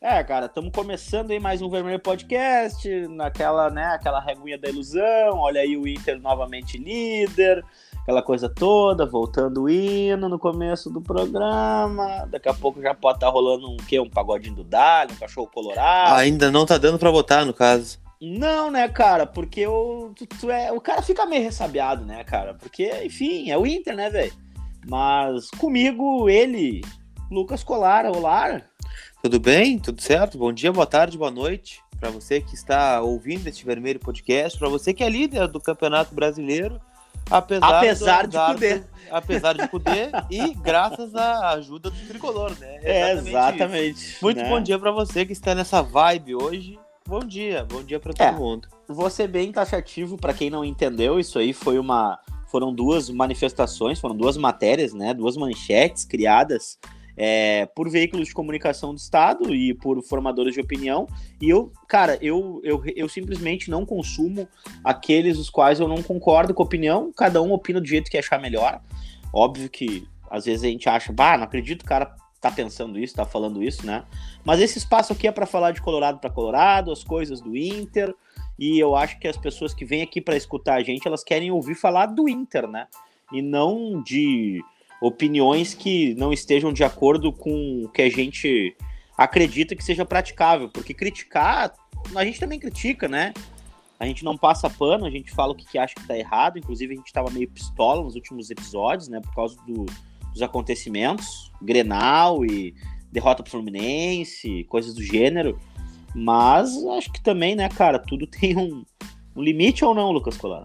[0.00, 5.36] É, cara, estamos começando aí mais um Vermelho Podcast, naquela, né, aquela reguinha da ilusão,
[5.36, 7.62] olha aí o Inter novamente líder,
[8.00, 13.18] aquela coisa toda, voltando o hino no começo do programa, daqui a pouco já pode
[13.18, 14.00] estar tá rolando um quê?
[14.00, 16.14] Um pagodinho do Dali, um cachorro colorado.
[16.14, 17.98] Ainda não tá dando para votar, no caso.
[18.20, 19.26] Não, né, cara?
[19.26, 22.52] Porque o, tu, tu é, o cara fica meio ressabiado, né, cara?
[22.52, 24.32] Porque, enfim, é o Inter, né, velho?
[24.86, 26.82] Mas comigo, ele,
[27.30, 28.60] Lucas Colar, olá.
[29.22, 29.78] Tudo bem?
[29.78, 30.36] Tudo certo?
[30.36, 31.80] Bom dia, boa tarde, boa noite.
[31.98, 36.14] Para você que está ouvindo este Vermelho Podcast, para você que é líder do Campeonato
[36.14, 36.78] Brasileiro,
[37.30, 38.84] apesar, apesar do, de poder.
[39.10, 42.80] Apesar de poder e graças à ajuda do tricolor, né?
[42.82, 43.30] É, exatamente.
[43.30, 44.48] exatamente Muito né?
[44.48, 46.78] bom dia para você que está nessa vibe hoje
[47.10, 48.68] Bom dia, bom dia para todo é, mundo.
[48.86, 53.98] Vou ser bem taxativo para quem não entendeu, isso aí foi uma foram duas manifestações,
[53.98, 56.78] foram duas matérias, né, duas manchetes criadas
[57.16, 61.08] é, por veículos de comunicação do Estado e por formadores de opinião.
[61.40, 64.48] E eu, cara, eu, eu, eu simplesmente não consumo
[64.84, 68.18] aqueles os quais eu não concordo com a opinião, cada um opina do jeito que
[68.18, 68.80] achar melhor.
[69.32, 73.24] Óbvio que às vezes a gente acha, bah, não acredito, cara, tá pensando isso, tá
[73.24, 74.04] falando isso, né?
[74.44, 78.14] Mas esse espaço aqui é para falar de Colorado para Colorado, as coisas do Inter,
[78.58, 81.50] e eu acho que as pessoas que vêm aqui para escutar a gente, elas querem
[81.50, 82.86] ouvir falar do Inter, né?
[83.32, 84.62] E não de
[85.00, 88.76] opiniões que não estejam de acordo com o que a gente
[89.16, 91.74] acredita que seja praticável, porque criticar,
[92.14, 93.34] a gente também critica, né?
[93.98, 96.94] A gente não passa pano, a gente fala o que, acha que tá errado, inclusive
[96.94, 99.84] a gente tava meio pistola nos últimos episódios, né, por causa do,
[100.32, 102.74] dos acontecimentos, Grenal e
[103.10, 105.58] derrota pro Fluminense, coisas do gênero.
[106.14, 108.84] Mas acho que também, né, cara, tudo tem um,
[109.34, 110.62] um limite ou não, Lucas Colar?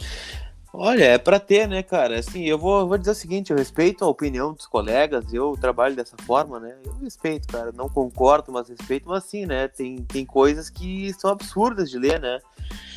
[0.78, 2.20] Olha, é para ter, né, cara?
[2.20, 5.96] Assim, eu vou, vou dizer o seguinte, eu respeito a opinião dos colegas, eu trabalho
[5.96, 6.76] dessa forma, né?
[6.84, 9.70] Eu respeito, cara, não concordo, mas respeito, mas assim, né?
[9.70, 12.40] Tem, tem coisas que são absurdas de ler, né?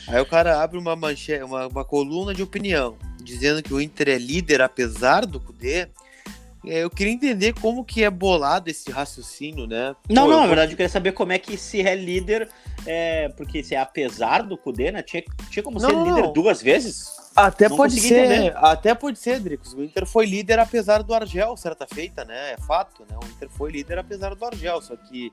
[0.08, 4.08] Aí o cara abre uma manchete, uma, uma coluna de opinião, dizendo que o Inter
[4.08, 5.88] é líder apesar do Cudê, é,
[6.68, 9.96] eu queria entender como que é bolado esse raciocínio, né?
[10.08, 12.48] Não, Pô, não, na verdade eu queria saber como é que se é líder,
[12.86, 15.02] é, porque se é apesar do Kudê, né?
[15.02, 16.32] Tinha, tinha como não, ser líder não.
[16.32, 17.16] duas vezes?
[17.34, 18.56] Até não pode ser, entender.
[18.56, 19.72] até pode ser, Dricos.
[19.72, 22.52] O Inter foi líder apesar do Argel, certa feita, né?
[22.52, 23.16] É fato, né?
[23.16, 25.32] O Inter foi líder apesar do Argel, só que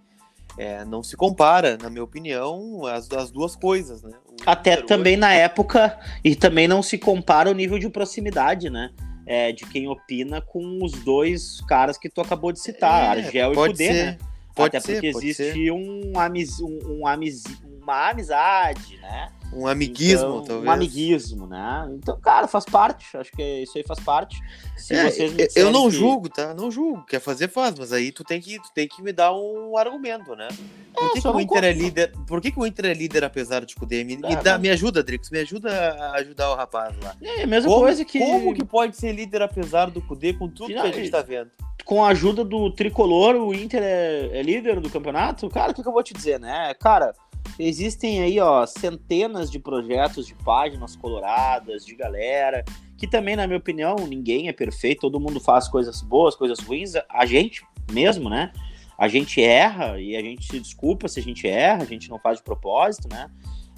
[0.58, 4.12] é, não se compara, na minha opinião, as, as duas coisas, né?
[4.26, 5.22] O Até Inter também hoje...
[5.22, 8.92] na época, e também não se compara o nível de proximidade, né?
[9.26, 13.54] É, de quem opina com os dois caras que tu acabou de citar, é, Argel
[13.54, 14.18] e Kudê, né?
[14.56, 17.44] Pode Até ser, porque existe um, amiz, um, um amiz,
[17.82, 19.30] uma amizade, né?
[19.54, 20.68] Um amiguismo, então, talvez.
[20.68, 21.88] Um amiguismo, né?
[21.92, 23.16] Então, cara, faz parte.
[23.16, 24.38] Acho que isso aí faz parte.
[24.76, 25.96] Se é, vocês eu não que...
[25.96, 26.54] julgo, tá?
[26.54, 27.06] Não julgo.
[27.06, 27.78] Quer fazer, faz.
[27.78, 30.48] Mas aí tu tem que, tu tem que me dar um argumento, né?
[30.94, 32.12] Por é, que, que o Inter é líder?
[32.28, 34.04] Por que, que o Inter é líder apesar de Kudê?
[34.04, 35.30] Me, me, dá, me ajuda, Drix.
[35.30, 37.16] Me ajuda a ajudar o rapaz lá.
[37.22, 38.20] É, a mesma como, coisa que.
[38.20, 41.50] Como que pode ser líder apesar do Kudê com tudo que a gente tá vendo?
[41.86, 45.48] Com a ajuda do tricolor, o Inter é, é líder do campeonato?
[45.50, 46.74] Cara, o que, que eu vou te dizer, né?
[46.74, 47.14] Cara
[47.58, 52.64] Existem aí, ó, centenas de projetos de páginas coloradas, de galera,
[52.98, 56.94] que também, na minha opinião, ninguém é perfeito, todo mundo faz coisas boas, coisas ruins,
[57.10, 58.52] a gente mesmo, né?
[58.98, 62.20] A gente erra e a gente se desculpa se a gente erra, a gente não
[62.20, 63.30] faz de propósito, né?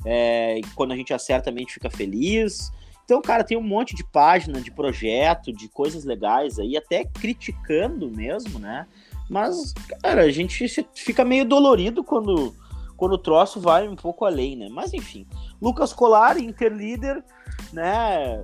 [0.06, 2.72] É, quando a gente acerta, a gente fica feliz.
[3.04, 8.12] Então, cara, tem um monte de página, de projeto, de coisas legais aí, até criticando
[8.12, 8.86] mesmo, né?
[9.30, 12.56] Mas, cara, a gente fica meio dolorido quando
[12.98, 14.68] quando o troço vai um pouco além, né?
[14.70, 15.26] Mas enfim,
[15.62, 17.24] Lucas Colar, Interlíder,
[17.72, 18.44] né?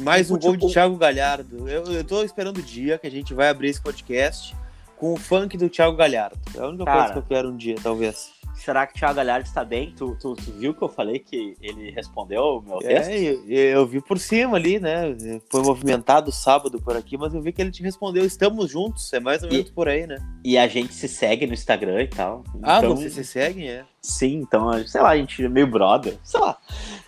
[0.00, 1.68] Mais um gol de Thiago Galhardo.
[1.68, 4.56] Eu, eu tô esperando o dia que a gente vai abrir esse podcast
[4.96, 6.38] com o funk do Thiago Galhardo.
[6.54, 8.30] É a única Cara, coisa que eu quero um dia, talvez.
[8.54, 9.94] Será que o Thiago Galhardo está bem?
[9.96, 13.10] Tu, tu, tu, viu que eu falei que ele respondeu o meu texto?
[13.10, 15.16] É, eu, eu, vi por cima ali, né?
[15.50, 18.24] Foi movimentado sábado por aqui, mas eu vi que ele te respondeu.
[18.24, 20.18] Estamos juntos, é mais ou menos e, por aí, né?
[20.44, 22.44] E a gente se segue no Instagram e tal.
[22.62, 23.84] Ah, então, vocês se seguem, é?
[24.00, 26.16] Sim, então, sei lá, a gente é meio brother.
[26.22, 26.56] Sei lá.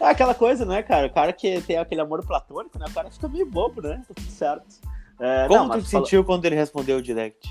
[0.00, 1.06] É aquela coisa, né, cara?
[1.06, 2.86] O cara que tem aquele amor platônico, né?
[2.88, 4.02] O cara fica meio bobo, né?
[4.08, 4.80] Tá tudo certo.
[5.20, 7.48] É, Como não, tu te sentiu quando ele respondeu o direct?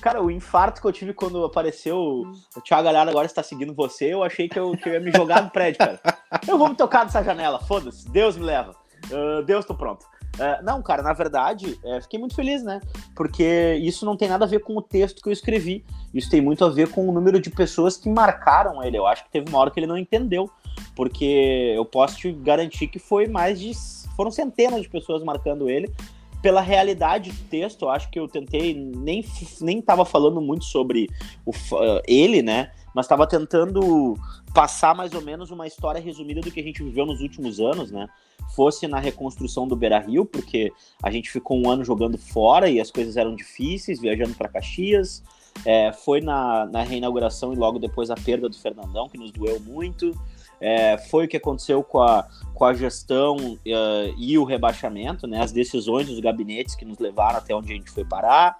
[0.00, 4.12] Cara, o infarto que eu tive quando apareceu o Thiago Galhardo agora está seguindo você,
[4.12, 6.00] eu achei que eu, que eu ia me jogar no prédio, cara.
[6.46, 8.74] Eu vou me tocar dessa janela, foda-se, Deus me leva.
[9.10, 10.04] Uh, Deus, tô pronto.
[10.36, 12.80] Uh, não, cara, na verdade, é, fiquei muito feliz, né?
[13.14, 15.84] Porque isso não tem nada a ver com o texto que eu escrevi.
[16.12, 18.98] Isso tem muito a ver com o número de pessoas que marcaram ele.
[18.98, 20.50] Eu acho que teve uma hora que ele não entendeu.
[20.94, 23.72] Porque eu posso te garantir que foi mais de.
[24.14, 25.90] Foram centenas de pessoas marcando ele
[26.46, 29.24] pela realidade do texto, eu acho que eu tentei, nem,
[29.60, 31.10] nem tava falando muito sobre
[31.44, 32.70] o, uh, ele, né?
[32.94, 34.16] Mas estava tentando
[34.54, 37.90] passar mais ou menos uma história resumida do que a gente viveu nos últimos anos,
[37.90, 38.06] né?
[38.54, 40.72] Fosse na reconstrução do Beira Rio, porque
[41.02, 45.24] a gente ficou um ano jogando fora e as coisas eram difíceis, viajando para Caxias.
[45.64, 49.58] É, foi na, na reinauguração e logo depois a perda do Fernandão, que nos doeu
[49.58, 50.12] muito.
[50.60, 55.40] É, foi o que aconteceu com a, com a gestão uh, e o rebaixamento, né?
[55.40, 58.56] As decisões dos gabinetes que nos levaram até onde a gente foi parar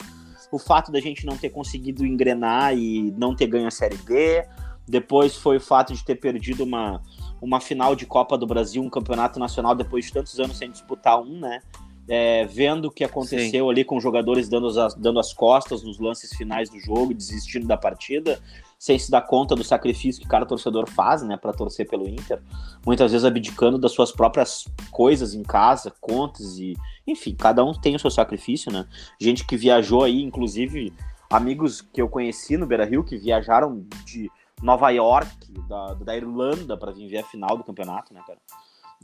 [0.51, 4.47] o fato da gente não ter conseguido engrenar e não ter ganho a Série B.
[4.89, 7.03] Depois foi o fato de ter perdido uma,
[7.41, 11.21] uma final de Copa do Brasil, um campeonato nacional, depois de tantos anos sem disputar
[11.21, 11.61] um, né?
[12.09, 13.71] É, vendo o que aconteceu Sim.
[13.71, 17.67] ali com os jogadores dando as, dando as costas nos lances finais do jogo, desistindo
[17.67, 18.41] da partida
[18.79, 22.41] sem se dar conta do sacrifício que cada torcedor faz, né, para torcer pelo Inter,
[22.85, 26.75] muitas vezes abdicando das suas próprias coisas em casa, contas e,
[27.07, 28.87] enfim, cada um tem o seu sacrifício, né?
[29.21, 30.93] Gente que viajou aí, inclusive
[31.31, 34.31] amigos que eu conheci no Beira-Rio que viajaram de
[34.63, 35.29] Nova York,
[35.69, 38.39] da, da Irlanda para vir ver a final do campeonato, né, cara?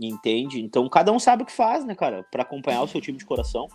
[0.00, 0.60] Entende?
[0.60, 3.24] Então cada um sabe o que faz, né, cara, para acompanhar o seu time de
[3.24, 3.66] coração.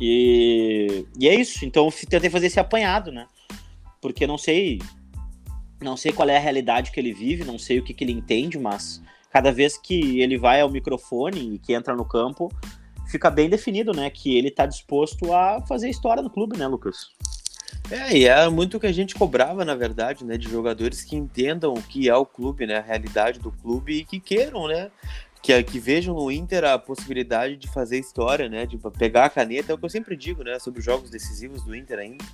[0.00, 1.64] E, e é isso.
[1.64, 3.26] Então tentei fazer esse apanhado, né?
[4.00, 4.78] Porque não sei
[5.80, 8.12] não sei qual é a realidade que ele vive, não sei o que, que ele
[8.12, 12.52] entende, mas cada vez que ele vai ao microfone e que entra no campo,
[13.06, 14.10] fica bem definido, né?
[14.10, 17.08] Que ele está disposto a fazer história no clube, né, Lucas?
[17.90, 20.36] É, e é muito o que a gente cobrava, na verdade, né?
[20.36, 22.78] De jogadores que entendam o que é o clube, né?
[22.78, 24.90] A realidade do clube e que queiram, né?
[25.42, 28.66] Que, que vejam no Inter a possibilidade de fazer história, né?
[28.66, 30.58] De pegar a caneta, é o que eu sempre digo, né?
[30.58, 32.24] Sobre os jogos decisivos do Inter ainda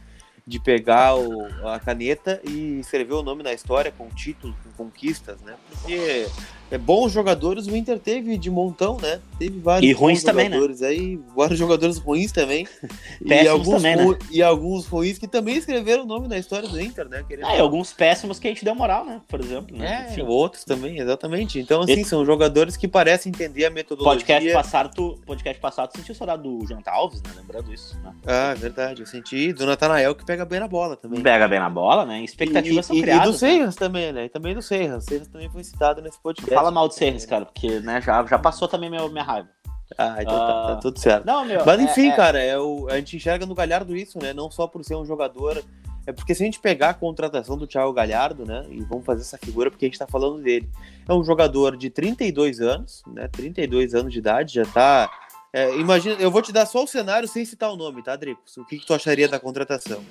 [0.46, 5.40] de pegar o, a caneta e escrever o nome na história com títulos, com conquistas,
[5.40, 5.56] né?
[5.68, 6.28] Porque
[6.70, 9.20] é, bons jogadores o Inter teve de montão, né?
[9.38, 10.58] Teve vários e ruins também, né?
[10.82, 12.66] aí, vários jogadores ruins também.
[13.24, 14.18] e alguns, também, né?
[14.30, 17.24] e alguns ruins que também escreveram o nome na história do Inter, né?
[17.42, 19.20] Ah, e alguns péssimos que a gente deu moral, né?
[19.28, 20.06] Por exemplo, né?
[20.08, 20.22] É, Enfim.
[20.22, 21.60] outros também, exatamente.
[21.60, 22.10] Então, assim, Esse...
[22.10, 24.18] são jogadores que parecem entender a metodologia.
[24.18, 27.30] Podcast passado, tu, podcast passado, tu sentiu saudade do Jonathan Alves, né?
[27.36, 28.12] Lembrando isso, né?
[28.26, 29.52] Ah, verdade, eu senti.
[29.52, 31.20] Do Natanael que pega bem na bola também.
[31.20, 32.22] Pega bem na bola, né?
[32.22, 33.28] Expectativas e, são e, criadas.
[33.28, 33.78] E do Seiras né?
[33.78, 34.24] também, né?
[34.24, 35.04] E também do Seiras.
[35.04, 36.55] Seiras também foi citado nesse podcast.
[36.56, 39.48] Fala mal do Seiras, cara, porque né, já, já passou também minha, minha raiva.
[39.96, 41.24] Ah, então tá, tá, ah, tudo certo.
[41.24, 42.16] Não, meu, Mas enfim, é, é...
[42.16, 44.32] cara, é o, a gente enxerga no Galhardo isso, né?
[44.32, 45.62] Não só por ser um jogador.
[46.06, 48.64] É porque se a gente pegar a contratação do Thiago Galhardo, né?
[48.70, 50.68] E vamos fazer essa figura porque a gente tá falando dele.
[51.08, 53.28] É um jogador de 32 anos, né?
[53.28, 55.10] 32 anos de idade, já tá
[55.56, 58.58] é, imagina, eu vou te dar só o cenário sem citar o nome, tá, Dricos?
[58.58, 60.04] O que, que tu acharia da contratação?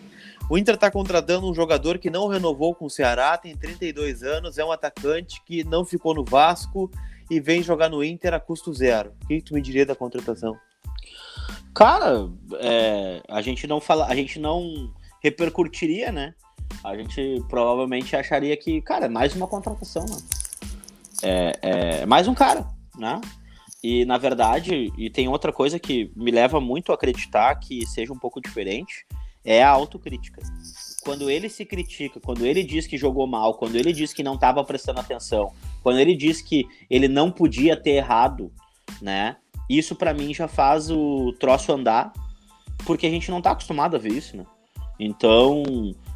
[0.50, 4.58] O Inter tá contratando um jogador que não renovou com o Ceará, tem 32 anos,
[4.58, 6.90] é um atacante que não ficou no Vasco
[7.30, 9.14] e vem jogar no Inter a custo zero.
[9.22, 10.58] O que, que tu me diria da contratação?
[11.76, 16.34] Cara, é, a gente não fala, a gente não repercutiria, né?
[16.84, 20.18] A gente provavelmente acharia que, cara, é mais uma contratação, né?
[21.22, 22.66] É, é mais um cara,
[22.98, 23.22] né?
[23.88, 28.12] E, na verdade, e tem outra coisa que me leva muito a acreditar que seja
[28.12, 29.06] um pouco diferente,
[29.44, 30.42] é a autocrítica.
[31.04, 34.34] Quando ele se critica, quando ele diz que jogou mal, quando ele diz que não
[34.34, 35.52] estava prestando atenção,
[35.84, 38.52] quando ele diz que ele não podia ter errado,
[39.00, 39.38] né?
[39.70, 42.12] Isso para mim já faz o troço andar,
[42.88, 44.48] porque a gente não tá acostumado a ver isso, né?
[45.00, 45.62] Então,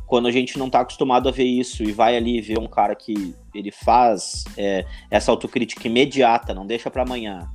[0.08, 2.96] quando a gente não está acostumado a ver isso e vai ali ver um cara
[2.96, 7.48] que ele faz é, essa autocrítica imediata, não deixa para amanhã,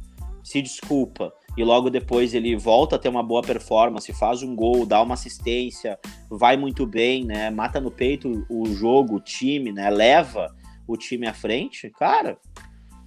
[0.44, 4.84] se desculpa e logo depois ele volta a ter uma boa performance, faz um gol,
[4.84, 5.98] dá uma assistência,
[6.28, 7.48] vai muito bem, né?
[7.48, 9.88] Mata no peito o jogo, o time, né?
[9.88, 10.54] Leva
[10.86, 12.36] o time à frente, cara,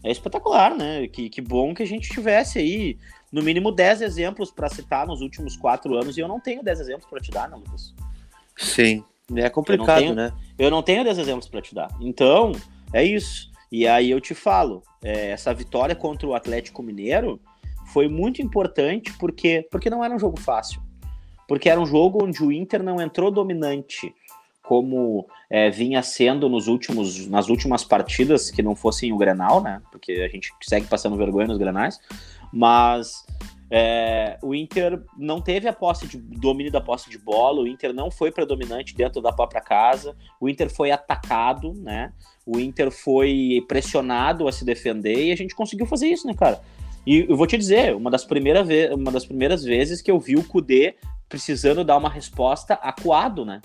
[0.03, 1.08] é espetacular, né?
[1.08, 2.98] Que, que bom que a gente tivesse aí
[3.32, 6.79] no mínimo 10 exemplos para citar nos últimos quatro anos e eu não tenho 10
[6.79, 7.94] exemplos para te dar, né, Lucas?
[8.56, 9.03] Sim,
[9.36, 10.34] é complicado, eu tenho, né?
[10.58, 11.89] Eu não tenho 10 exemplos para te dar.
[12.00, 12.53] Então,
[12.91, 13.51] é isso.
[13.71, 17.39] E aí eu te falo, é, essa vitória contra o Atlético Mineiro
[17.93, 20.81] foi muito importante porque, porque não era um jogo fácil.
[21.47, 24.13] Porque era um jogo onde o Inter não entrou dominante,
[24.62, 29.81] como é, vinha sendo nos últimos, nas últimas partidas que não fossem o Grenal, né?
[29.91, 32.00] Porque a gente segue passando vergonha nos Grenais.
[32.51, 33.25] Mas
[33.69, 37.93] é, o Inter não teve a posse de domínio da posse de bola, o Inter
[37.93, 42.13] não foi predominante dentro da própria casa, o Inter foi atacado, né?
[42.45, 46.62] O Inter foi pressionado a se defender e a gente conseguiu fazer isso, né, cara?
[47.05, 50.19] E eu vou te dizer, uma das, primeira ve uma das primeiras vezes que eu
[50.19, 50.95] vi o Kudê
[51.27, 53.62] precisando dar uma resposta acuado, né?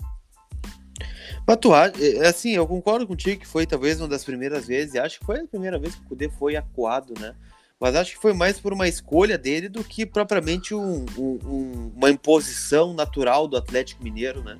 [1.47, 5.19] Mas tu é, assim, eu concordo contigo que foi talvez uma das primeiras vezes, acho
[5.19, 7.35] que foi a primeira vez que o Kudê foi acuado, né?
[7.83, 12.09] Mas acho que foi mais por uma escolha dele do que propriamente um, um, uma
[12.09, 14.57] imposição natural do Atlético Mineiro, né?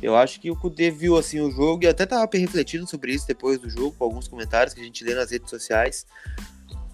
[0.00, 3.26] Eu acho que o Cudê viu assim o jogo e até tava refletindo sobre isso
[3.26, 6.06] depois do jogo, com alguns comentários que a gente lê nas redes sociais.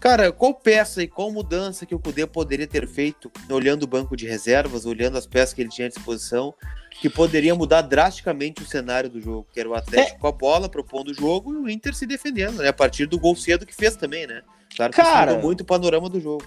[0.07, 4.17] Cara, qual peça e qual mudança que o Cudê poderia ter feito, olhando o banco
[4.17, 6.55] de reservas, olhando as peças que ele tinha à disposição,
[7.01, 9.49] que poderia mudar drasticamente o cenário do jogo?
[9.53, 10.21] Que era o Atlético é.
[10.21, 12.69] com a bola, propondo o jogo e o Inter se defendendo, né?
[12.69, 14.43] A partir do gol cedo que fez também, né?
[14.77, 16.47] Claro que Cara, muito o panorama do jogo.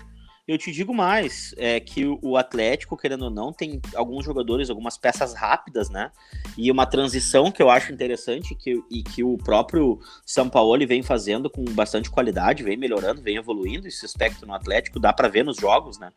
[0.50, 4.98] Eu te digo mais, é que o Atlético, querendo ou não, tem alguns jogadores, algumas
[4.98, 6.12] peças rápidas, né?
[6.58, 11.04] E uma transição que eu acho interessante que, e que o próprio São Paulo vem
[11.04, 15.46] fazendo com bastante qualidade, vem melhorando, vem evoluindo esse aspecto no Atlético, dá para ver
[15.46, 16.12] nos jogos, né?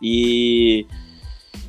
[0.00, 0.86] E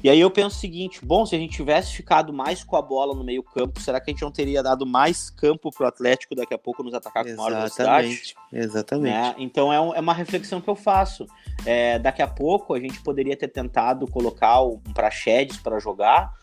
[0.03, 2.81] e aí eu penso o seguinte: bom, se a gente tivesse ficado mais com a
[2.81, 6.35] bola no meio-campo, será que a gente não teria dado mais campo para o Atlético
[6.35, 8.35] daqui a pouco nos atacar com maior velocidade?
[8.51, 9.13] Exatamente.
[9.13, 9.35] Né?
[9.37, 11.25] Então é, um, é, uma reflexão que eu faço.
[11.65, 16.33] É, daqui a pouco a gente poderia ter tentado colocar um Praxedes para jogar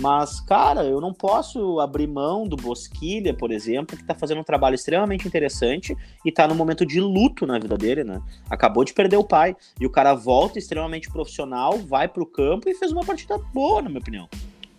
[0.00, 4.44] mas, cara, eu não posso abrir mão do Bosquilha, por exemplo, que tá fazendo um
[4.44, 5.94] trabalho extremamente interessante
[6.24, 8.22] e tá num momento de luto na vida dele, né?
[8.48, 9.54] Acabou de perder o pai.
[9.78, 13.90] E o cara volta extremamente profissional, vai pro campo e fez uma partida boa, na
[13.90, 14.28] minha opinião,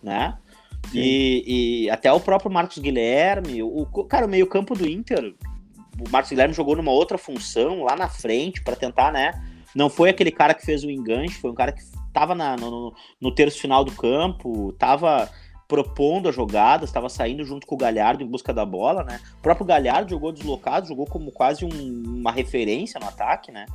[0.02, 0.36] né?
[0.92, 5.34] E, e, até o próprio Marcos Guilherme, o, cara, o meio-campo do Inter,
[6.00, 9.32] o Marcos Guilherme jogou numa outra função lá na frente para tentar, né?
[9.76, 11.82] Não foi aquele cara que fez o enganche, foi um cara que
[12.14, 15.30] tava na, no, no terço final do campo, tava
[15.68, 19.20] propondo as jogadas, estava saindo junto com o Galhardo em busca da bola, né?
[19.40, 23.66] O próprio Galhardo jogou deslocado, jogou como quase um, uma referência no ataque, né?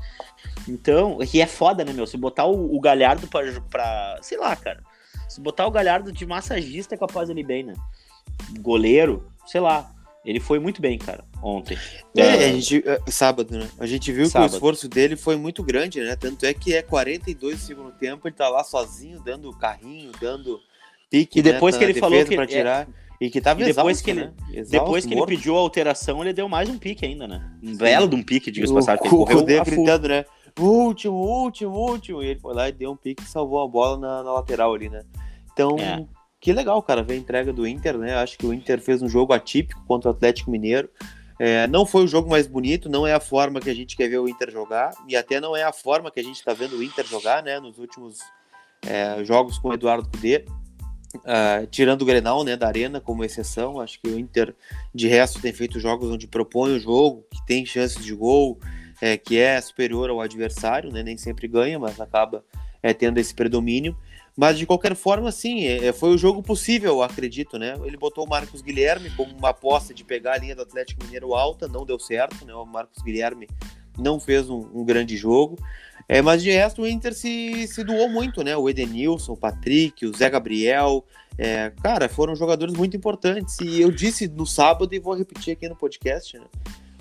[0.69, 2.07] Então, e é foda, né, meu?
[2.07, 4.83] Se botar o, o Galhardo pra, pra, sei lá, cara,
[5.29, 7.75] se botar o Galhardo de massagista é capaz ele bem, né?
[8.61, 9.91] Goleiro, sei lá.
[10.25, 11.79] Ele foi muito bem, cara, ontem.
[12.17, 13.69] É, é, a gente, é, sábado, né?
[13.79, 14.49] A gente viu sábado.
[14.49, 16.17] que o esforço dele foi muito grande, né?
[16.17, 20.61] Tanto é que é 42 segundo tempo, ele tá lá sozinho, dando carrinho, dando
[21.11, 21.39] pique.
[21.39, 22.89] E depois né, que ele falou que pra tirar.
[22.89, 23.09] É...
[23.21, 24.33] E que tava e depois exausto, que ele, né?
[24.53, 25.31] exausto, depois que morto.
[25.31, 27.51] ele pediu a alteração, ele deu mais um pique ainda, né?
[27.61, 29.05] Um belo de um pique, diga-se passagem.
[29.11, 30.25] O Cudê gritando, né?
[30.57, 32.23] Último, último, último.
[32.23, 34.73] E ele foi lá e deu um pique e salvou a bola na, na lateral
[34.73, 35.03] ali, né?
[35.53, 36.07] Então, é
[36.41, 38.17] que legal, cara, ver a entrega do Inter, né?
[38.17, 40.89] Acho que o Inter fez um jogo atípico contra o Atlético Mineiro.
[41.39, 44.09] É, não foi o jogo mais bonito, não é a forma que a gente quer
[44.09, 46.77] ver o Inter jogar, e até não é a forma que a gente está vendo
[46.77, 47.61] o Inter jogar, né?
[47.61, 48.19] Nos últimos
[48.83, 50.45] é, jogos com o Eduardo Cudê.
[51.17, 54.55] Uh, tirando o Grenal, né, da Arena como exceção, acho que o Inter
[54.95, 58.59] de resto tem feito jogos onde propõe o jogo, que tem chances de gol,
[59.01, 62.45] é, que é superior ao adversário, né, nem sempre ganha, mas acaba
[62.83, 63.97] é, tendo esse predomínio.
[64.39, 67.75] Mas de qualquer forma, sim, é, é, foi o jogo possível, acredito, né?
[67.83, 71.35] Ele botou o Marcos Guilherme como uma aposta de pegar a linha do Atlético Mineiro
[71.35, 72.55] alta, não deu certo, né?
[72.55, 73.49] O Marcos Guilherme
[73.99, 75.59] não fez um, um grande jogo.
[76.09, 78.57] É, mas de resto o Inter se, se doou muito, né?
[78.57, 81.05] O Edenilson, o Patrick, o Zé Gabriel.
[81.37, 83.59] É, cara, foram jogadores muito importantes.
[83.61, 86.47] E eu disse no sábado e vou repetir aqui no podcast, né?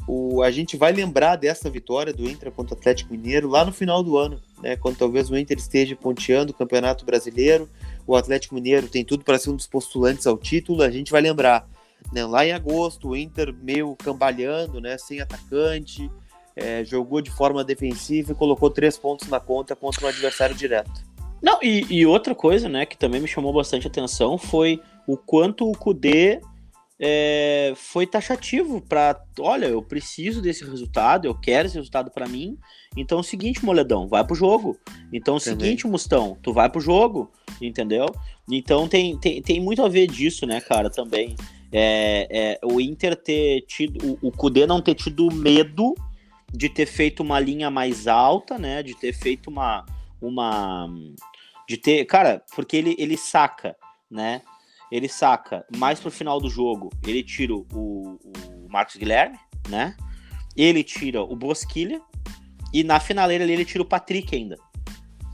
[0.07, 3.73] O, a gente vai lembrar dessa vitória do Inter contra o Atlético Mineiro lá no
[3.73, 7.69] final do ano, né, quando talvez o Inter esteja ponteando o Campeonato Brasileiro,
[8.05, 11.21] o Atlético Mineiro tem tudo para ser um dos postulantes ao título, a gente vai
[11.21, 11.67] lembrar.
[12.13, 16.09] Né, lá em agosto, o Inter meio cambalhando, né, sem atacante,
[16.55, 21.05] é, jogou de forma defensiva e colocou três pontos na conta contra um adversário direto.
[21.41, 25.69] Não, e, e outra coisa, né, que também me chamou bastante atenção foi o quanto
[25.69, 26.39] o Kudê
[26.99, 32.57] é, foi taxativo para, olha, eu preciso desse resultado, eu quero esse resultado para mim.
[32.95, 34.77] Então é o seguinte, moledão, vai pro jogo.
[35.13, 35.59] Então é o Também.
[35.59, 38.07] seguinte, Mustão, tu vai pro jogo, entendeu?
[38.49, 41.35] Então tem, tem, tem muito a ver disso, né, cara, também.
[41.71, 45.93] É, é, o Inter ter tido, o, o Kudê não ter tido medo
[46.51, 49.85] de ter feito uma linha mais alta, né, de ter feito uma,
[50.19, 50.89] uma,
[51.67, 53.75] de ter, cara, porque ele, ele saca,
[54.09, 54.41] né,
[54.91, 59.37] ele saca mais pro final do jogo, ele tira o, o Marcos Guilherme,
[59.69, 59.95] né?
[60.55, 62.01] Ele tira o Bosquilha
[62.73, 64.57] e na finaleira ali ele tira o Patrick ainda,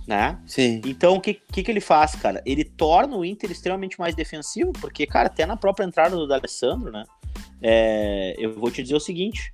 [0.08, 0.40] né?
[0.46, 0.82] Sim.
[0.86, 2.42] Então o que, que, que ele faz, cara?
[2.46, 6.92] Ele torna o Inter extremamente mais defensivo, porque, cara, até na própria entrada do D'Alessandro,
[6.92, 7.04] né?
[7.62, 9.54] É, eu vou te dizer o seguinte: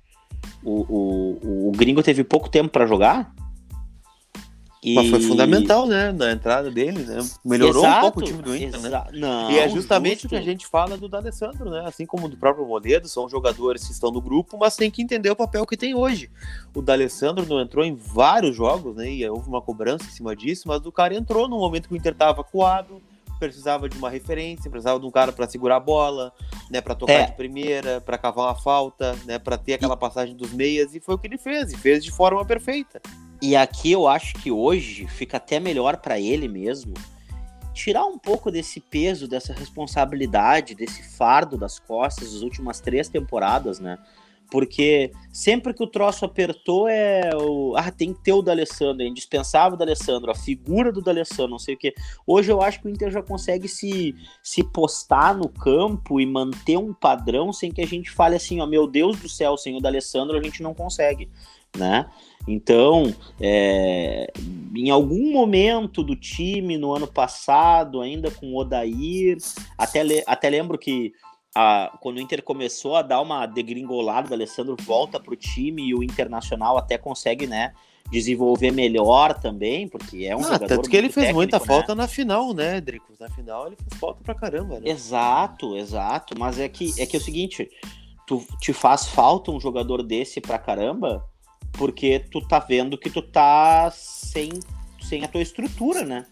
[0.62, 3.32] o, o, o gringo teve pouco tempo para jogar,
[4.82, 4.94] e...
[4.94, 6.10] Mas foi fundamental, né?
[6.10, 7.18] Na entrada dele, né?
[7.44, 7.98] Melhorou Exato.
[7.98, 8.88] um pouco o time do Inter, Exa...
[8.88, 9.04] né?
[9.12, 10.26] Não, e é justamente justo.
[10.26, 11.82] o que a gente fala do D'Alessandro, né?
[11.84, 15.30] Assim como do próprio Moledo, são jogadores que estão no grupo, mas tem que entender
[15.30, 16.30] o papel que tem hoje.
[16.74, 19.10] O D'Alessandro não entrou em vários jogos, né?
[19.10, 21.96] E houve uma cobrança em cima disso, mas o cara entrou no momento que o
[21.96, 23.02] Inter tava coado,
[23.38, 26.32] precisava de uma referência, precisava de um cara para segurar a bola,
[26.70, 27.26] né, para tocar é.
[27.26, 31.14] de primeira, para cavar uma falta, né, para ter aquela passagem dos meias e foi
[31.14, 33.00] o que ele fez, e fez de forma perfeita.
[33.42, 36.94] E aqui eu acho que hoje fica até melhor para ele mesmo
[37.72, 43.80] tirar um pouco desse peso, dessa responsabilidade, desse fardo das costas das últimas três temporadas,
[43.80, 43.98] né?
[44.50, 47.74] Porque sempre que o troço apertou é o.
[47.76, 51.58] Ah, tem que ter o D'Alessandro, é indispensável o D'Alessandro, a figura do D'Alessandro, não
[51.58, 51.94] sei o quê.
[52.26, 56.76] Hoje eu acho que o Inter já consegue se, se postar no campo e manter
[56.76, 59.80] um padrão sem que a gente fale assim, ó, meu Deus do céu, sem o
[59.80, 61.30] D'Alessandro a gente não consegue,
[61.78, 62.10] né?
[62.48, 64.32] Então, é,
[64.74, 69.36] em algum momento do time no ano passado, ainda com o Odair,
[69.76, 71.12] até, até lembro que
[71.54, 75.82] a, quando o Inter começou a dar uma degringolada, o Alessandro volta para o time
[75.88, 77.72] e o Internacional até consegue, né?
[78.10, 80.68] Desenvolver melhor também, porque é um ah, jogador.
[80.68, 81.64] Tanto que ele fez técnico, muita né?
[81.64, 83.12] falta na final, né, Drico?
[83.20, 84.90] Na final ele fez falta pra caramba, né?
[84.90, 86.34] Exato, exato.
[86.38, 87.70] Mas é que é que é o seguinte:
[88.26, 91.24] tu te faz falta um jogador desse pra caramba,
[91.72, 94.50] porque tu tá vendo que tu tá sem,
[95.00, 96.26] sem a tua estrutura, né?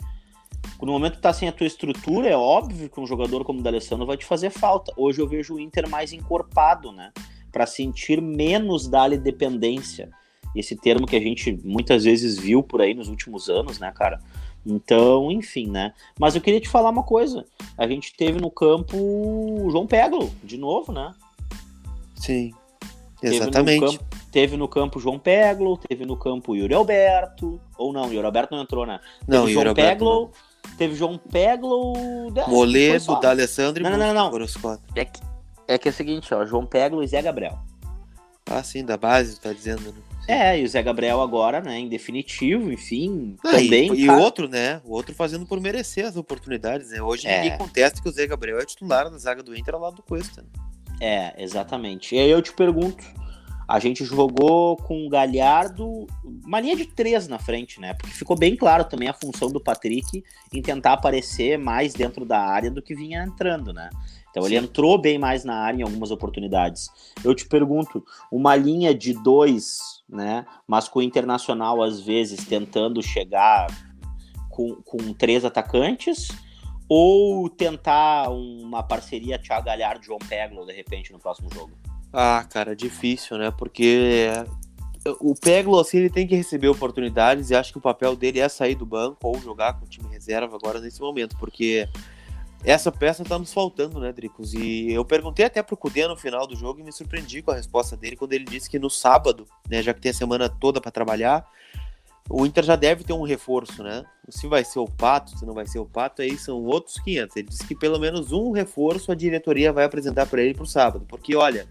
[0.81, 3.63] No momento que tá sem a tua estrutura, é óbvio que um jogador como o
[3.63, 4.93] D'Alessandro vai te fazer falta.
[4.97, 7.13] Hoje eu vejo o Inter mais encorpado, né?
[7.51, 10.11] Para sentir menos da dependência.
[10.55, 14.21] Esse termo que a gente muitas vezes viu por aí nos últimos anos, né, cara?
[14.65, 15.93] Então, enfim, né?
[16.19, 17.45] Mas eu queria te falar uma coisa.
[17.77, 21.15] A gente teve no campo o João Peglo, de novo, né?
[22.15, 22.53] Sim.
[23.23, 23.99] Exatamente.
[23.99, 28.55] Campo, teve no campo João Peglo, teve no campo Yuri Alberto, ou não, Yuri Alberto
[28.55, 29.01] não entrou, né?
[29.21, 30.39] Teve não, João Yuri Peglo, Alberto,
[30.77, 31.95] teve João Peglo,
[32.49, 34.79] Moledo, D'Alessandro e não, não, não, não.
[34.95, 35.21] É que,
[35.67, 37.59] é que é o seguinte, ó, João Peglo e Zé Gabriel.
[38.51, 40.03] Ah, sim, da base, tá dizendo, né?
[40.29, 43.95] É, e o Zé Gabriel agora, né, em definitivo, enfim, ah, também.
[43.95, 47.01] E, o outro, né, o outro fazendo por merecer as oportunidades, né?
[47.01, 47.41] Hoje é.
[47.41, 50.03] ninguém contesta que o Zé Gabriel é titular na zaga do Inter ao lado do
[50.03, 50.43] Cuesta.
[50.43, 50.49] Né?
[51.01, 52.15] É, exatamente.
[52.15, 53.03] E aí eu te pergunto,
[53.69, 57.93] a gente jogou com o Galhardo, uma linha de três na frente, né?
[57.93, 62.41] Porque ficou bem claro também a função do Patrick em tentar aparecer mais dentro da
[62.41, 63.91] área do que vinha entrando, né?
[64.31, 64.49] Então Sim.
[64.49, 66.89] ele entrou bem mais na área em algumas oportunidades.
[67.23, 68.03] Eu te pergunto,
[68.33, 70.47] uma linha de dois, né?
[70.67, 73.67] Mas com o Internacional às vezes tentando chegar
[74.49, 76.29] com, com três atacantes
[76.89, 81.73] ou tentar uma parceria Thiago Galhardo João Peglo de repente no próximo jogo?
[82.13, 83.51] Ah, cara, difícil, né?
[83.51, 84.29] Porque
[85.21, 88.49] o Peglo, assim, ele tem que receber oportunidades e acho que o papel dele é
[88.49, 91.89] sair do banco ou jogar com o time reserva agora nesse momento, porque
[92.65, 94.53] essa peça tá nos faltando, né, Dricos?
[94.55, 97.55] E eu perguntei até pro Cudê no final do jogo e me surpreendi com a
[97.55, 100.81] resposta dele quando ele disse que no sábado, né, já que tem a semana toda
[100.81, 101.47] para trabalhar,
[102.29, 104.05] o Inter já deve ter um reforço, né?
[104.29, 107.37] Se vai ser o Pato, se não vai ser o Pato, aí são outros 500.
[107.37, 111.07] Ele disse que pelo menos um reforço a diretoria vai apresentar para ele pro sábado,
[111.09, 111.67] porque olha,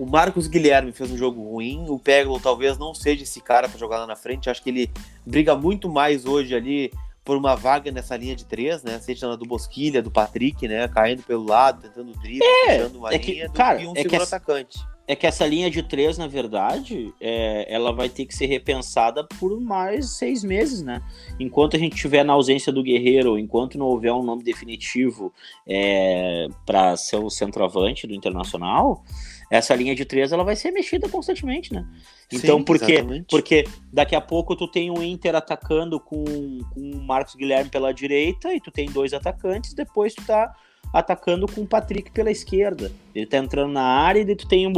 [0.00, 3.78] o Marcos Guilherme fez um jogo ruim, o Peglo talvez não seja esse cara para
[3.78, 4.90] jogar lá na frente, acho que ele
[5.26, 6.90] briga muito mais hoje ali
[7.22, 8.98] por uma vaga nessa linha de três, né?
[8.98, 10.88] Seja na do Bosquilha, do Patrick, né?
[10.88, 14.02] Caindo pelo lado, tentando drible, é, fechando uma é linha, que, cara, que um é
[14.02, 14.78] segundo atacante
[15.10, 19.24] é que essa linha de três, na verdade, é, ela vai ter que ser repensada
[19.40, 21.02] por mais seis meses, né?
[21.40, 25.32] Enquanto a gente tiver na ausência do Guerreiro, enquanto não houver um nome definitivo
[25.66, 29.02] é, para ser o centroavante do Internacional,
[29.50, 31.84] essa linha de três ela vai ser mexida constantemente, né?
[32.32, 36.24] Então, Sim, porque, porque daqui a pouco tu tem o Inter atacando com,
[36.72, 40.54] com o Marcos Guilherme pela direita e tu tem dois atacantes, depois tu tá
[40.92, 42.92] atacando com o Patrick pela esquerda.
[43.12, 44.72] Ele tá entrando na área e tu tem um.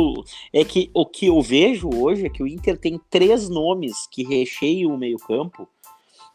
[0.53, 4.25] É que o que eu vejo hoje é que o Inter tem três nomes que
[4.25, 5.69] recheiam o meio-campo,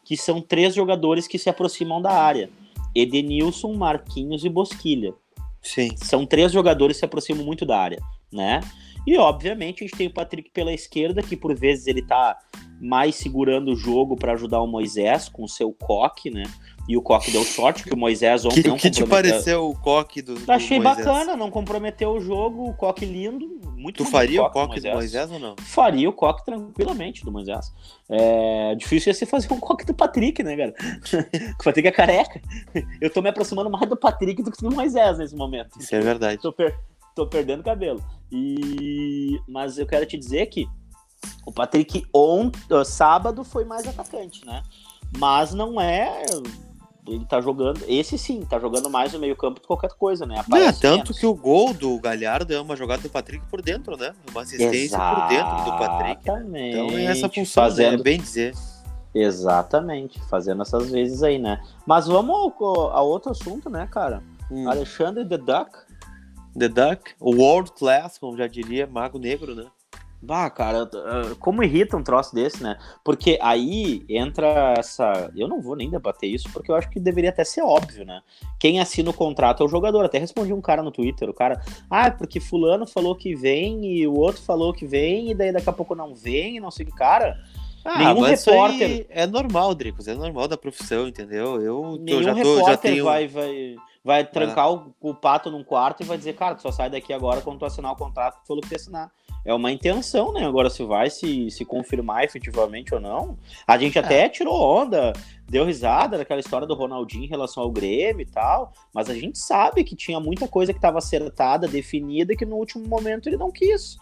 [0.04, 2.50] que são três jogadores que se aproximam da área:
[2.94, 5.12] Edenilson, Marquinhos e Bosquilha.
[5.60, 5.90] Sim.
[5.96, 7.98] São três jogadores que se aproximam muito da área,
[8.32, 8.60] né?
[9.06, 12.38] E obviamente a gente tem o Patrick pela esquerda, que por vezes ele tá
[12.80, 16.44] mais segurando o jogo para ajudar o Moisés com o seu coque, né?
[16.88, 19.78] E o Coque deu sorte, que o Moisés ontem que, não que te pareceu o
[19.78, 21.04] Coque do, do Achei Moisés?
[21.04, 25.30] bacana, não comprometeu o jogo, o Coque lindo, muito Tu faria o Coque do, Moisés.
[25.30, 25.54] ou não?
[25.58, 27.74] Faria o Coque tranquilamente do Moisés.
[28.08, 30.74] É difícil ia ser fazer um Coque do Patrick, né, cara?
[31.60, 32.40] o Patrick é careca.
[33.02, 35.78] Eu tô me aproximando mais do Patrick do que do Moisés nesse momento.
[35.78, 36.40] Isso é verdade.
[36.40, 36.74] Tô, per
[37.18, 38.02] tô perdendo cabelo.
[38.30, 39.40] E...
[39.48, 40.66] Mas eu quero te dizer que
[41.44, 42.50] o Patrick on...
[42.84, 44.62] sábado foi mais atacante, né?
[45.18, 46.24] Mas não é
[47.06, 50.26] ele tá jogando, esse sim, tá jogando mais no meio campo do que qualquer coisa,
[50.26, 50.44] né?
[50.52, 51.18] é, tanto menos.
[51.18, 54.12] que o gol do Galhardo é uma jogada do Patrick por dentro, né?
[54.30, 56.20] Uma assistência por dentro do Patrick.
[56.20, 57.70] Então é essa função, né?
[57.70, 58.00] Fazendo...
[58.00, 58.54] é bem dizer.
[59.14, 61.62] Exatamente, fazendo essas vezes aí, né?
[61.86, 64.22] Mas vamos ao, ao outro assunto, né, cara?
[64.50, 64.68] Hum.
[64.68, 65.87] Alexandre The Duck.
[66.58, 69.66] The Duck, o world class, como já diria, Mago Negro, né?
[70.20, 70.90] Bah, cara,
[71.38, 72.76] como irrita um troço desse, né?
[73.04, 75.30] Porque aí entra essa.
[75.36, 78.20] Eu não vou nem debater isso, porque eu acho que deveria até ser óbvio, né?
[78.58, 80.04] Quem assina o contrato é o jogador.
[80.04, 84.08] Até respondi um cara no Twitter, o cara, ah, porque fulano falou que vem e
[84.08, 86.84] o outro falou que vem, e daí daqui a pouco não vem, e não sei
[86.84, 86.96] o que.
[86.96, 87.38] Cara,
[87.84, 89.06] ah, nenhum repórter.
[89.08, 91.62] é normal, Dricos, é normal da profissão, entendeu?
[91.62, 93.04] Eu nenhum já tô, repórter já tenho...
[93.04, 93.76] vai, vai,
[94.08, 94.72] vai trancar ah.
[94.72, 97.58] o, o, pato num quarto e vai dizer, cara, tu só sai daqui agora quando
[97.58, 99.12] tu assinar o contrato que falou que ia assinar
[99.44, 100.44] é uma intenção, né?
[100.44, 103.38] Agora, se vai se, se confirmar efetivamente ou não.
[103.66, 104.28] A gente até é.
[104.28, 105.12] tirou onda,
[105.48, 109.38] deu risada daquela história do Ronaldinho em relação ao Grêmio e tal, mas a gente
[109.38, 113.50] sabe que tinha muita coisa que estava acertada, definida, que no último momento ele não
[113.50, 113.96] quis.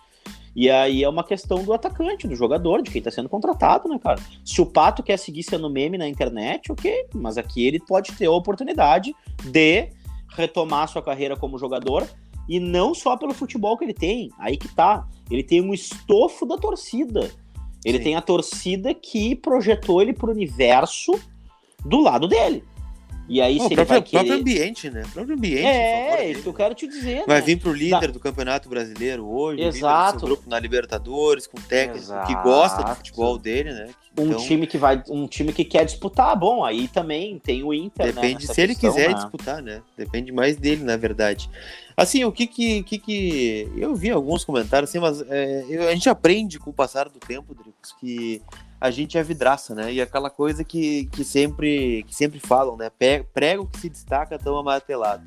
[0.57, 3.99] E aí é uma questão do atacante, do jogador, de quem está sendo contratado, né,
[4.03, 4.19] cara?
[4.43, 8.25] Se o Pato quer seguir sendo meme na internet, ok, mas aqui ele pode ter
[8.25, 9.15] a oportunidade
[9.45, 9.91] de
[10.37, 12.07] retomar sua carreira como jogador
[12.49, 15.07] e não só pelo futebol que ele tem, aí que tá.
[15.31, 17.31] Ele tem um estofo da torcida.
[17.85, 18.05] Ele Sim.
[18.05, 21.13] tem a torcida que projetou ele pro universo
[21.85, 22.63] do lado dele.
[23.29, 24.25] E aí, Pô, se próprio, ele vai querer...
[24.25, 25.03] próprio ambiente, né?
[25.05, 25.67] O próprio ambiente.
[25.67, 27.25] É, isso que eu quero te dizer.
[27.27, 27.47] Vai né?
[27.47, 28.07] vir pro líder da...
[28.09, 30.21] do Campeonato Brasileiro hoje, Exato.
[30.21, 32.27] do grupo na Libertadores, com técnico Exato.
[32.27, 33.89] que gosta do futebol dele, né?
[34.19, 34.39] Um então...
[34.39, 38.13] time que vai, um time que quer disputar, bom, aí também tem o Inter, né,
[38.13, 39.15] Depende né, se ele quiser né?
[39.15, 39.83] disputar, né?
[39.97, 41.51] Depende mais dele, na verdade.
[41.97, 43.73] Assim, o que que, que, que...
[43.75, 47.55] eu vi alguns comentários assim, mas é, a gente aprende com o passar do tempo,
[47.55, 48.43] Dricos, que
[48.79, 49.93] a gente é vidraça, né?
[49.93, 52.91] E aquela coisa que, que, sempre, que sempre falam, né?
[53.33, 55.25] Prego que se destaca tão amartelado.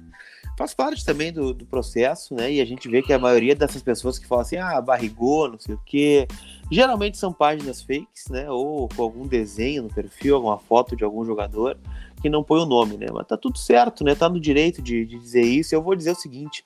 [0.55, 2.51] Faz parte também do, do processo, né?
[2.51, 5.57] E a gente vê que a maioria dessas pessoas que falam assim, ah, barrigou, não
[5.57, 6.27] sei o quê,
[6.71, 8.49] geralmente são páginas fakes, né?
[8.49, 11.77] Ou com algum desenho no perfil, alguma foto de algum jogador
[12.21, 13.07] que não põe o nome, né?
[13.11, 14.13] Mas tá tudo certo, né?
[14.15, 15.73] Tá no direito de, de dizer isso.
[15.73, 16.63] Eu vou dizer o seguinte: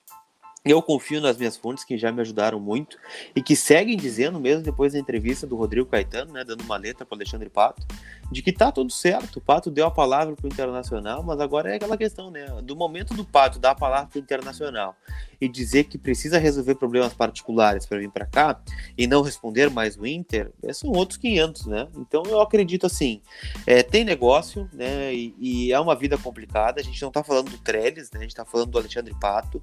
[0.66, 2.98] eu confio nas minhas fontes que já me ajudaram muito
[3.36, 7.06] e que seguem dizendo, mesmo depois da entrevista do Rodrigo Caetano, né, dando uma letra
[7.06, 7.86] para Alexandre Pato,
[8.32, 9.38] de que tá tudo certo.
[9.38, 12.46] O Pato deu a palavra para o Internacional, mas agora é aquela questão, né?
[12.64, 14.96] Do momento do Pato dar a palavra para o Internacional
[15.40, 18.62] e dizer que precisa resolver problemas particulares para vir para cá
[18.98, 21.88] e não responder mais o Inter, são outros 500, né?
[21.98, 23.22] Então eu acredito assim,
[23.68, 25.14] é, tem negócio, né?
[25.14, 26.80] E, e, é uma vida complicada.
[26.80, 28.20] A gente não está falando do Trellis, né?
[28.20, 29.62] A gente está falando do Alexandre Pato.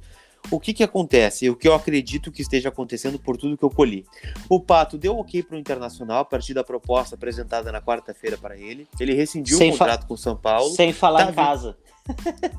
[0.51, 1.49] O que que acontece?
[1.51, 4.07] O que eu acredito que esteja acontecendo por tudo que eu colhi.
[4.49, 8.57] O Pato deu ok para o Internacional a partir da proposta apresentada na quarta-feira para
[8.57, 8.89] ele.
[8.99, 10.71] Ele rescindiu sem o contrato com o São Paulo.
[10.75, 11.77] Sem falar tá em casa.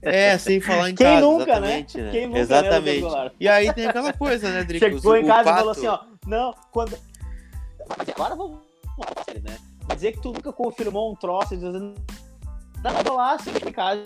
[0.00, 1.20] É, sem falar em Quem casa.
[1.20, 1.84] Nunca, né?
[1.94, 2.10] né?
[2.10, 3.02] Quem nunca, exatamente.
[3.02, 4.84] Né, e aí tem aquela coisa, né, Drico?
[4.84, 5.56] Chegou em casa Pato...
[5.56, 6.96] e falou assim, ó, não, quando...
[8.14, 8.60] Agora vamos
[9.42, 9.58] né?
[9.94, 11.94] Dizer que tu nunca confirmou um troço, dizendo,
[12.82, 14.04] não, lá, assim, em casa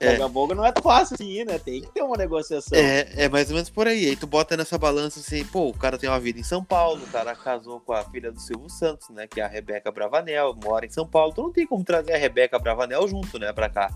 [0.00, 0.12] é.
[0.12, 1.58] Daqui a pouco não é fácil assim, né?
[1.58, 2.78] Tem que ter uma negociação.
[2.78, 4.06] É, é mais ou menos por aí.
[4.06, 7.02] Aí tu bota nessa balança assim, pô, o cara tem uma vida em São Paulo,
[7.02, 9.26] o cara casou com a filha do Silvio Santos, né?
[9.26, 11.32] Que é a Rebeca Bravanel, mora em São Paulo.
[11.32, 13.90] Tu não tem como trazer a Rebeca Bravanel junto, né, pra cá.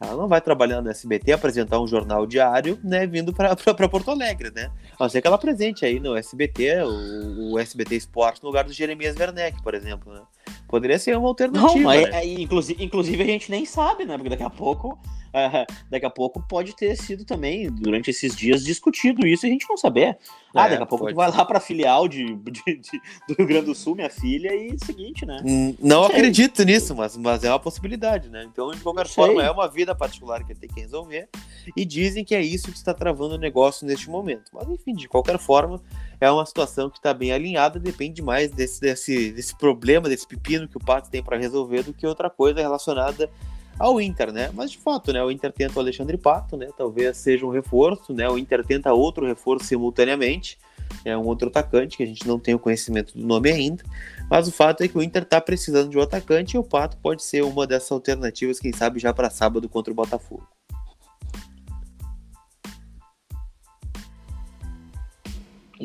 [0.00, 4.50] Ela não vai trabalhando no SBT, apresentar um jornal diário, né, vindo para Porto Alegre,
[4.50, 4.70] né?
[4.98, 8.64] A não ser que ela presente aí no SBT, o, o SBT Esporte, no lugar
[8.64, 10.20] do Jeremias Werneck, por exemplo, né?
[10.68, 11.78] Poderia ser uma alternativa.
[11.78, 12.10] Não, né?
[12.12, 14.16] é, inclusive, inclusive a gente nem sabe, né?
[14.16, 14.98] Porque daqui a pouco
[15.34, 19.52] uh, daqui a pouco pode ter sido também, durante esses dias, discutido isso e a
[19.52, 20.16] gente não saber.
[20.54, 23.46] Ah, é, daqui a pouco tu vai lá pra filial de, de, de, do Rio
[23.46, 25.42] Grande do Sul, minha filha, e seguinte, né?
[25.44, 28.44] Hum, não, não acredito nisso, mas, mas é uma possibilidade, né?
[28.44, 31.28] Então, de qualquer forma, é uma vida particular que ele tem que resolver.
[31.76, 34.50] E dizem que é isso que está travando o negócio neste momento.
[34.52, 35.82] Mas, enfim, de qualquer forma,
[36.20, 40.68] é uma situação que está bem alinhada, depende mais desse, desse, desse problema, desse pepino
[40.68, 43.28] que o Pato tem para resolver do que outra coisa relacionada
[43.78, 44.50] ao Inter, né?
[44.54, 45.22] Mas de fato, né?
[45.22, 46.68] O Inter tenta o Alexandre Pato, né?
[46.76, 48.28] Talvez seja um reforço, né?
[48.28, 50.58] O Inter tenta outro reforço simultaneamente,
[51.04, 53.84] é um outro atacante que a gente não tem o conhecimento do nome ainda.
[54.30, 56.96] Mas o fato é que o Inter está precisando de um atacante e o Pato
[56.98, 60.46] pode ser uma dessas alternativas, quem sabe já para sábado contra o Botafogo.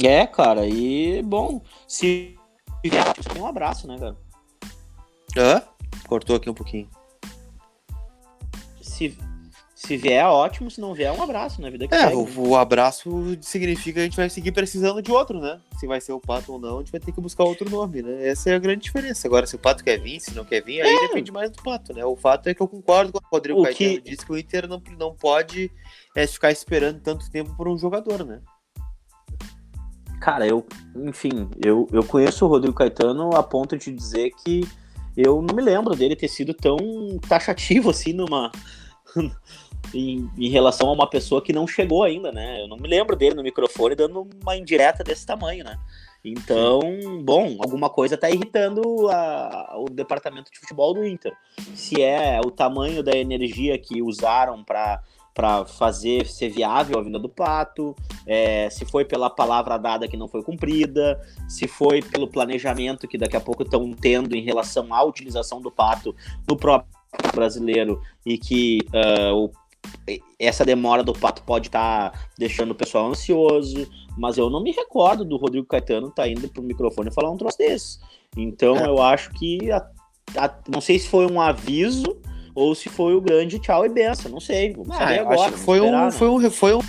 [0.02, 2.38] É, cara, e bom, se
[3.38, 4.18] um abraço, né, cara?
[5.36, 5.62] Hã?
[6.08, 6.88] Cortou aqui um pouquinho
[9.00, 9.18] se,
[9.74, 11.70] se vier, ótimo, se não vier, um abraço, né?
[11.70, 13.10] Vida que é, o, o, abraço
[13.42, 15.62] significa que a gente vai seguir precisando de outro, né?
[15.80, 18.02] Se vai ser o Pato ou não, a gente vai ter que buscar outro nome,
[18.02, 18.28] né?
[18.28, 19.26] Essa é a grande diferença.
[19.26, 21.08] Agora, se o Pato quer vir, se não quer vir, aí é.
[21.08, 22.04] depende mais do Pato, né?
[22.04, 24.02] O fato é que eu concordo com o Rodrigo o Caetano, que...
[24.02, 25.72] disse que o Inter não, não pode
[26.14, 28.42] é, ficar esperando tanto tempo por um jogador, né?
[30.20, 30.66] Cara, eu,
[31.08, 34.68] enfim, eu, eu conheço o Rodrigo Caetano a ponto de dizer que
[35.16, 36.78] eu não me lembro dele ter sido tão
[37.28, 38.52] taxativo assim numa,
[39.94, 42.62] em, em, relação a uma pessoa que não chegou ainda, né?
[42.62, 45.78] Eu não me lembro dele no microfone dando uma indireta desse tamanho, né?
[46.24, 46.82] Então,
[47.24, 51.34] bom, alguma coisa está irritando a, o departamento de futebol do Inter.
[51.74, 57.18] Se é o tamanho da energia que usaram para para fazer ser viável a vinda
[57.18, 57.96] do Pato,
[58.28, 61.18] é, se foi pela palavra dada que não foi cumprida,
[61.48, 65.72] se foi pelo planejamento que daqui a pouco estão tendo em relação à utilização do
[65.72, 66.14] Pato
[66.46, 66.99] no próprio
[67.34, 69.52] brasileiro e que uh, o,
[70.38, 74.72] essa demora do Pato pode estar tá deixando o pessoal ansioso, mas eu não me
[74.72, 78.00] recordo do Rodrigo Caetano estar tá indo pro microfone falar um troço desse.
[78.38, 78.88] Então é.
[78.88, 79.78] eu acho que a,
[80.38, 82.20] a, não sei se foi um aviso
[82.54, 84.74] ou se foi o grande tchau e benção, não sei.
[84.74, 85.42] Vamos ah, saber agora.
[85.42, 86.12] Acho que foi, esperar, um, né?
[86.12, 86.82] foi um foi um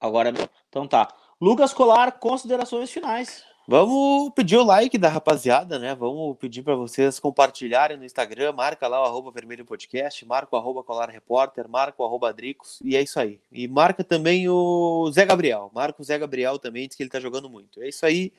[0.00, 0.32] Agora,
[0.68, 1.08] então tá.
[1.40, 3.44] Lucas Colar, considerações finais.
[3.70, 5.94] Vamos pedir o like da rapaziada, né?
[5.94, 10.58] Vamos pedir para vocês compartilharem no Instagram, marca lá o arroba vermelho podcast, marca o
[10.58, 13.38] arroba colar repórter, marca o arroba Dricos, e é isso aí.
[13.52, 17.20] E marca também o Zé Gabriel, marca o Zé Gabriel também, diz que ele tá
[17.20, 17.82] jogando muito.
[17.82, 18.32] É isso aí,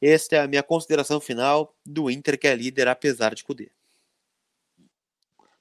[0.00, 3.72] esta é a minha consideração final do Inter, que é líder, apesar de Cudê.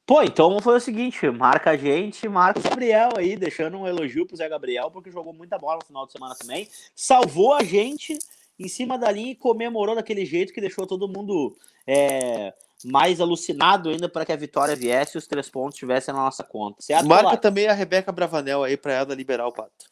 [0.06, 4.28] Pô, então foi o seguinte, marca a gente, marca o Gabriel aí, deixando um elogio
[4.28, 8.20] pro Zé Gabriel, porque jogou muita bola no final de semana também, salvou a gente
[8.60, 13.90] em cima da linha e comemorou daquele jeito que deixou todo mundo é, mais alucinado
[13.90, 16.82] ainda para que a vitória viesse e os três pontos estivessem na nossa conta.
[16.82, 17.42] Certo, Marca Pato?
[17.42, 19.86] também a Rebeca Bravanel aí para ela liberar o pato.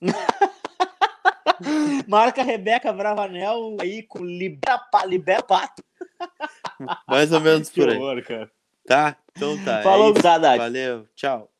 [2.08, 5.84] Marca a Rebeca Bravanel aí com libera, libera pato.
[7.06, 7.98] Mais ou menos por aí.
[7.98, 8.50] Horror, cara.
[8.86, 9.16] Tá?
[9.36, 9.82] Então tá.
[9.82, 11.50] Falou, é Valeu, tchau.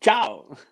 [0.00, 0.56] Tchau.